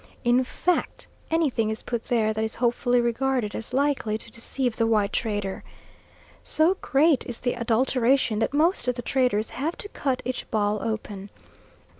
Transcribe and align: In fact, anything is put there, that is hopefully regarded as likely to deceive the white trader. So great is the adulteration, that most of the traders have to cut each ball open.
In 0.23 0.43
fact, 0.43 1.05
anything 1.29 1.69
is 1.69 1.83
put 1.83 2.05
there, 2.05 2.33
that 2.33 2.43
is 2.43 2.55
hopefully 2.55 2.99
regarded 2.99 3.53
as 3.53 3.71
likely 3.71 4.17
to 4.17 4.31
deceive 4.31 4.75
the 4.75 4.87
white 4.87 5.13
trader. 5.13 5.63
So 6.43 6.75
great 6.81 7.23
is 7.27 7.39
the 7.41 7.53
adulteration, 7.53 8.39
that 8.39 8.51
most 8.51 8.87
of 8.87 8.95
the 8.95 9.03
traders 9.03 9.51
have 9.51 9.77
to 9.77 9.87
cut 9.89 10.23
each 10.25 10.49
ball 10.49 10.81
open. 10.81 11.29